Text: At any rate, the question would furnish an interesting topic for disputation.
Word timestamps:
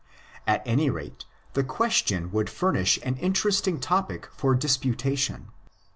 At 0.47 0.63
any 0.65 0.89
rate, 0.89 1.25
the 1.53 1.63
question 1.63 2.31
would 2.31 2.49
furnish 2.49 2.97
an 3.03 3.17
interesting 3.17 3.79
topic 3.79 4.27
for 4.35 4.55
disputation. 4.55 5.49